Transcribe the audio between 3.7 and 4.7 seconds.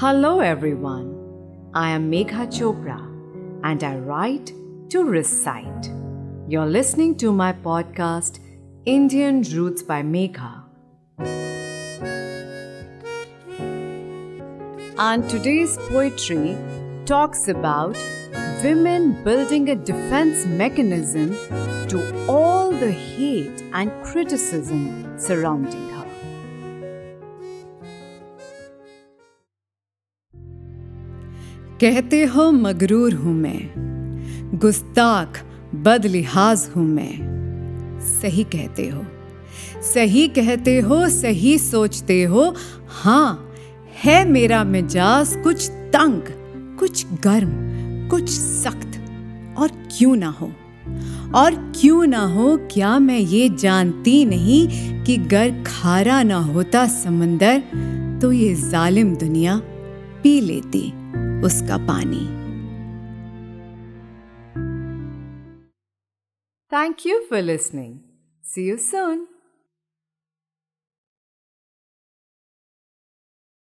I write